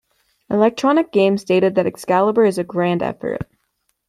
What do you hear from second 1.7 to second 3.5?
that "Excalibur" is a grand effort".